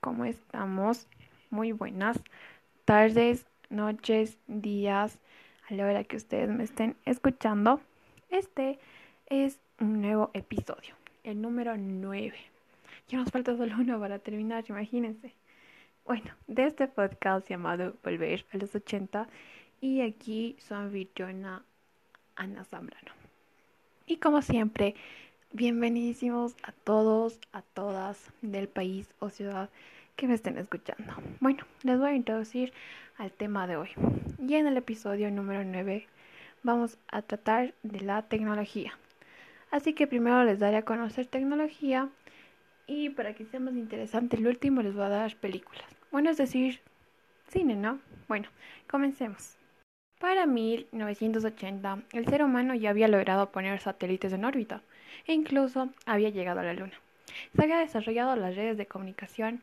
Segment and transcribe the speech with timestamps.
[0.00, 1.06] estamos?
[1.50, 2.18] Muy buenas
[2.86, 5.20] tardes, noches, días,
[5.68, 7.82] a la hora que ustedes me estén escuchando.
[8.30, 8.78] Este
[9.26, 12.34] es un nuevo episodio, el número 9.
[13.08, 15.34] Ya nos falta solo uno para terminar, imagínense.
[16.06, 19.28] Bueno, de este podcast llamado Volver a los 80
[19.82, 21.62] y aquí su anfitriona
[22.36, 23.12] Ana Zambrano.
[24.06, 24.94] Y como siempre,
[25.52, 29.68] bienvenidísimos a todos, a todas del país o ciudad
[30.14, 31.12] que me estén escuchando.
[31.40, 32.72] Bueno, les voy a introducir
[33.18, 33.88] al tema de hoy.
[34.38, 36.06] Y en el episodio número 9
[36.62, 38.96] vamos a tratar de la tecnología.
[39.70, 42.08] Así que primero les daré a conocer tecnología
[42.86, 45.84] y para que sea más interesante el último les voy a dar películas.
[46.12, 46.80] Bueno, es decir,
[47.48, 47.98] cine, ¿no?
[48.28, 48.48] Bueno,
[48.88, 49.59] comencemos.
[50.20, 54.82] Para 1980, el ser humano ya había logrado poner satélites en órbita
[55.26, 56.92] e incluso había llegado a la Luna.
[57.56, 59.62] Se había desarrollado las redes de comunicación,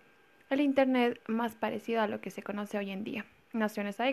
[0.50, 3.24] el Internet más parecido a lo que se conoce hoy en día,
[3.54, 4.06] nació en esa.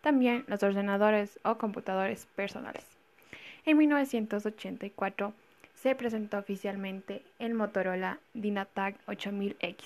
[0.00, 2.84] También los ordenadores o computadores personales.
[3.64, 5.32] En 1984
[5.76, 9.76] se presentó oficialmente el Motorola Dynatac 8000X,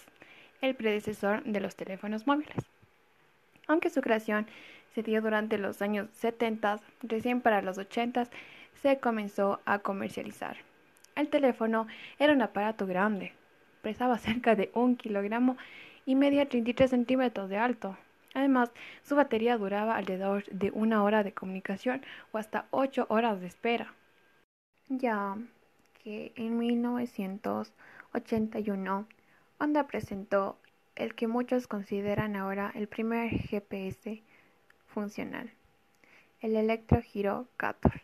[0.62, 2.73] el predecesor de los teléfonos móviles.
[3.66, 4.46] Aunque su creación
[4.94, 8.28] se dio durante los años 70, recién para los 80
[8.82, 10.56] se comenzó a comercializar.
[11.16, 13.32] El teléfono era un aparato grande,
[13.82, 15.56] pesaba cerca de un kilogramo
[16.06, 17.96] y medía 33 centímetros de alto.
[18.34, 18.70] Además,
[19.04, 23.94] su batería duraba alrededor de una hora de comunicación o hasta ocho horas de espera.
[24.88, 25.36] Ya
[26.02, 29.06] que en 1981
[29.58, 30.58] Honda presentó
[30.96, 34.22] el que muchos consideran ahora el primer GPS
[34.86, 35.50] funcional,
[36.40, 38.00] el Electro Giro 14,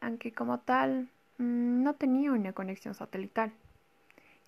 [0.00, 3.52] aunque como tal mm, no tenía una conexión satelital.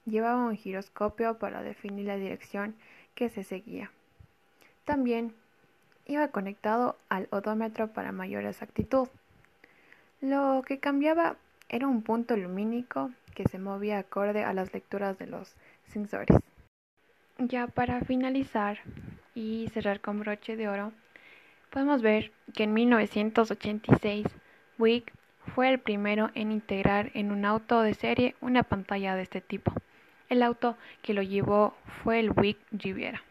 [0.04, 2.74] Llevaba un giroscopio para definir la dirección
[3.14, 3.90] que se seguía.
[4.84, 5.34] También
[6.06, 9.08] iba conectado al odómetro para mayor exactitud.
[10.20, 11.36] Lo que cambiaba
[11.68, 15.54] era un punto lumínico que se movía acorde a las lecturas de los
[15.86, 16.36] sensores.
[17.38, 18.78] Ya para finalizar
[19.34, 20.92] y cerrar con broche de oro,
[21.70, 24.26] podemos ver que en 1986
[24.78, 25.12] Wick
[25.54, 29.72] fue el primero en integrar en un auto de serie una pantalla de este tipo.
[30.28, 33.22] El auto que lo llevó fue el Wick Riviera.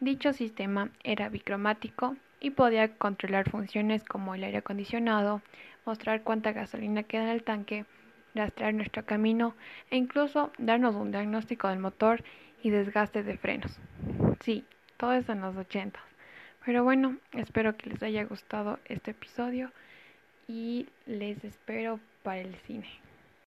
[0.00, 5.42] Dicho sistema era bicromático y podía controlar funciones como el aire acondicionado,
[5.86, 7.86] mostrar cuánta gasolina queda en el tanque,
[8.34, 9.54] rastrear nuestro camino
[9.90, 12.22] e incluso darnos un diagnóstico del motor
[12.62, 13.78] y desgaste de frenos.
[14.40, 14.64] Sí,
[14.96, 15.98] todo eso en los 80.
[16.64, 19.72] Pero bueno, espero que les haya gustado este episodio
[20.46, 22.88] y les espero para el cine.